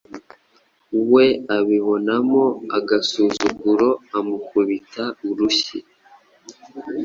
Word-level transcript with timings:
we 1.13 1.25
abibonamo 1.57 2.43
agasuzuguro 2.77 3.89
amukubita 4.17 5.03
urushyi 5.27 5.77